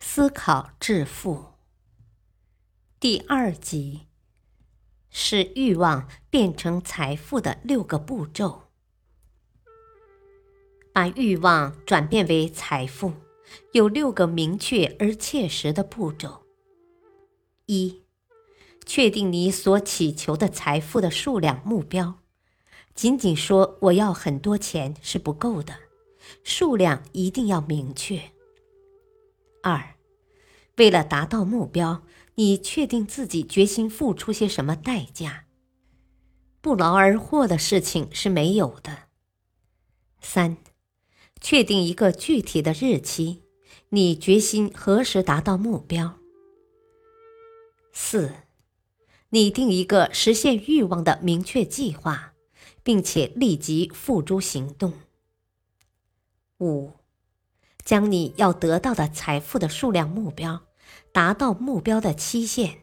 [0.00, 1.46] 思考致富。
[3.00, 4.06] 第二集
[5.10, 8.70] 是欲望变成财富的六个步骤。
[10.92, 13.12] 把欲望转变为财富，
[13.72, 16.44] 有六个明确而切实的步骤：
[17.66, 18.02] 一、
[18.86, 22.20] 确定你所祈求的财富的数量目标。
[22.94, 25.74] 仅仅说我要很多钱是不够的，
[26.42, 28.32] 数量一定要明确。
[29.68, 29.96] 二，
[30.78, 32.02] 为了达到目标，
[32.36, 35.44] 你确定自己决心付出些什么代价？
[36.62, 39.08] 不劳而获的事情是没有的。
[40.20, 40.56] 三，
[41.38, 43.42] 确定一个具体的日期，
[43.90, 46.18] 你决心何时达到目标？
[47.92, 48.32] 四，
[49.28, 52.32] 拟定一个实现欲望的明确计划，
[52.82, 54.94] 并且立即付诸行动。
[56.58, 56.92] 五。
[57.88, 60.66] 将你要得到的财富的数量目标，
[61.10, 62.80] 达到目标的期限，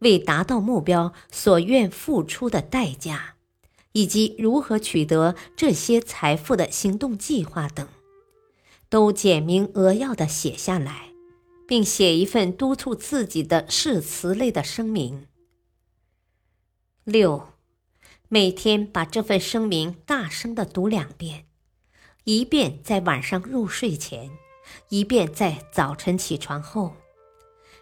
[0.00, 3.36] 为达到目标所愿付出的代价，
[3.92, 7.88] 以及如何取得这些财富的行动计划等，
[8.90, 11.14] 都简明扼要的写下来，
[11.66, 15.28] 并写一份督促自己的誓词类的声明。
[17.04, 17.48] 六，
[18.28, 21.46] 每天把这份声明大声的读两遍。
[22.24, 24.30] 一遍在晚上入睡前，
[24.88, 26.94] 以便在早晨起床后。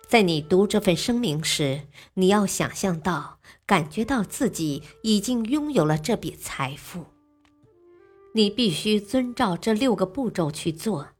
[0.08, 1.83] 在你读这份声明时，
[2.14, 7.06] 你要想象到、感觉到自己已经拥有了这笔财富。
[8.34, 11.11] 你必须遵照这六个步骤去做，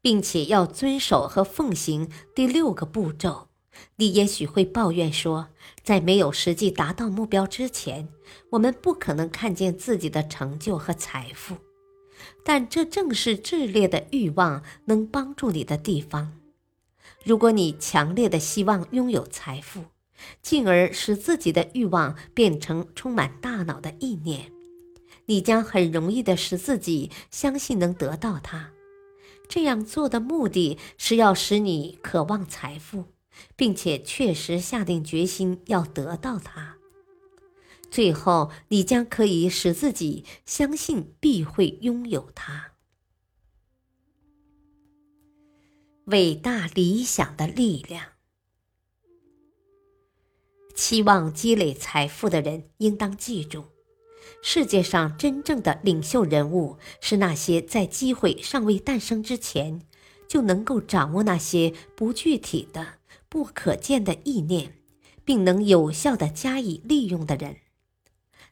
[0.00, 3.48] 并且要遵守和奉行第六个步骤。
[3.96, 5.48] 你也许会抱怨说，
[5.82, 8.08] 在没有实际达到目标之前，
[8.50, 11.56] 我们不可能看见自己的成就和财富。
[12.44, 16.32] 但这正是炽烈的欲望能帮助你的地方。
[17.24, 19.84] 如果你强烈的希望拥有财富，
[20.40, 24.52] 进而使自己的欲望变成充满大脑的意念，
[25.26, 28.70] 你将很容易的使自己相信能得到它。
[29.48, 33.04] 这样做的目的是要使你渴望财富，
[33.56, 36.76] 并且确实下定决心要得到它。
[37.92, 42.72] 最后，你将可以使自己相信必会拥有它。
[46.06, 48.12] 伟大理想的力量。
[50.74, 53.64] 期望积累财富的人应当记住：
[54.42, 59.82] 世界上真正的领袖人物是那些在机会尚未诞生之前
[60.26, 62.94] 就能够掌握那些不具体的、
[63.28, 64.78] 不可见的意念，
[65.26, 67.58] 并能有效的加以利用的人。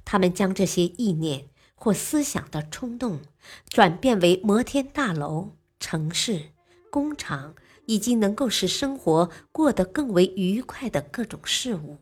[0.04, 3.20] 他们将这些意念或思想的冲动，
[3.68, 6.50] 转变为摩天大楼、城市、
[6.90, 7.54] 工厂，
[7.86, 11.98] 以及能够使生活过得更为愉快的各种事物。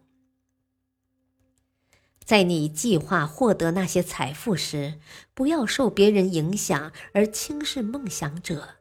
[2.25, 5.01] 在你计划获得那些财富时，
[5.33, 8.77] 不要受别人影响而轻视梦想者。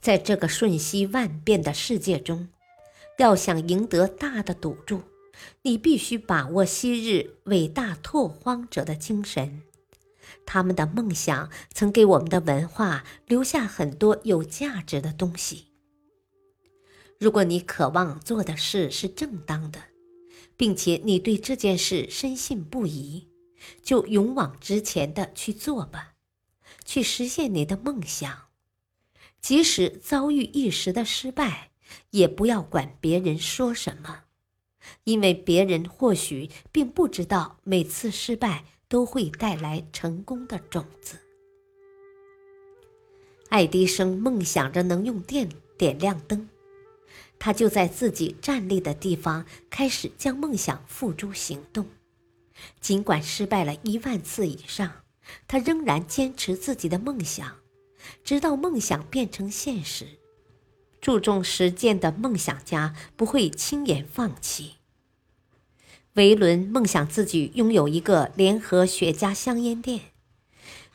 [0.00, 2.48] 在这个瞬息万变的世界中，
[3.18, 5.02] 要想赢得大的赌注。
[5.62, 9.62] 你必须把握昔日伟大拓荒者的精神，
[10.44, 15.66] 他们的梦想曾给我们的文化留下很多有价值的东西。
[17.18, 19.80] 如果你渴望做的事是正当的，
[20.56, 23.28] 并且你对这件事深信不疑，
[23.82, 26.14] 就勇往直前的去做吧，
[26.84, 28.44] 去实现你的梦想。
[29.40, 31.70] 即使遭遇一时的失败，
[32.10, 34.24] 也不要管别人说什么。
[35.04, 41.18] 因为别人或许并不知道，每次失败都会带来成功的种子。
[43.48, 45.48] 爱迪生梦想着能用电
[45.78, 46.48] 点亮灯，
[47.38, 51.86] 他就在自己站立的地方开始将梦想付诸行动。
[52.80, 55.04] 尽管失败了一万次以上，
[55.46, 57.56] 他仍然坚持自己的梦想，
[58.24, 60.06] 直到梦想变成现实。
[61.06, 64.72] 注重实践的梦想家不会轻言放弃。
[66.14, 70.00] 维伦梦想自己拥有一个联合雪茄香烟店，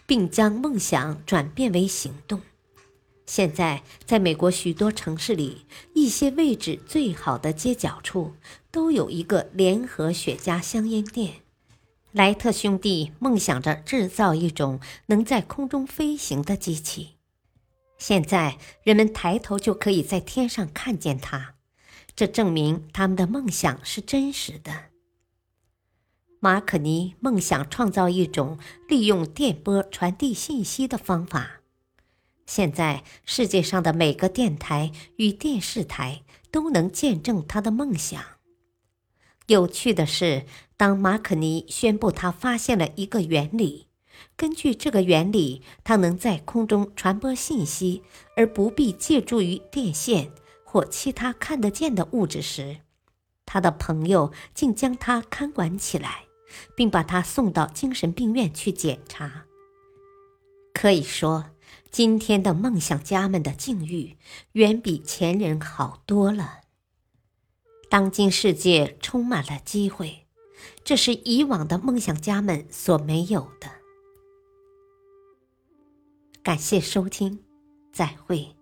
[0.05, 2.41] 并将梦想转变为行动。
[3.25, 8.33] 现在，在美国许多城市里，一些位置最好的街角处，
[8.69, 11.35] 都有一个联合雪茄香烟店。
[12.11, 17.11] 莱特兄弟梦想着制造一种能在空中飞行的机器。
[18.01, 21.53] 现在，人们抬头就可以在天上看见它，
[22.15, 24.85] 这证明他们的梦想是真实的。
[26.39, 28.57] 马可尼梦想创造一种
[28.89, 31.61] 利用电波传递信息的方法。
[32.47, 38.19] 现在，世界上的每个电台与电视台都能见证他的梦想。
[39.45, 43.85] 有趣的是，当马可尼宣布他发现了一个原理，
[44.35, 48.03] 根据这个原理，他能在空中传播信息，
[48.35, 50.31] 而不必借助于电线
[50.63, 52.81] 或其他看得见的物质时，
[53.45, 56.25] 他的朋友竟将他看管起来，
[56.75, 59.45] 并把他送到精神病院去检查。
[60.73, 61.51] 可以说。
[61.89, 64.15] 今天的梦想家们的境遇
[64.53, 66.61] 远比前人好多了。
[67.89, 70.25] 当今世界充满了机会，
[70.85, 73.80] 这是以往的梦想家们所没有的。
[76.43, 77.37] 感谢收听，
[77.91, 78.60] 再会。